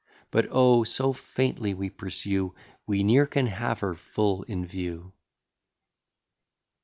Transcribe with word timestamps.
But, 0.31 0.47
oh! 0.49 0.83
so 0.83 1.13
faintly 1.13 1.75
we 1.75 1.91
pursue, 1.91 2.55
We 2.87 3.03
ne'er 3.03 3.27
can 3.27 3.45
have 3.45 3.81
her 3.81 3.93
full 3.93 4.41
in 4.41 4.65
view. 4.65 5.13